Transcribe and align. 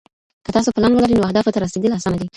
که 0.45 0.51
تاسو 0.55 0.69
پلان 0.75 0.91
ولرئ 0.93 1.15
نو 1.17 1.25
اهدافو 1.27 1.53
ته 1.53 1.59
رسیدل 1.63 1.91
اسانه 1.97 2.17
دي. 2.19 2.27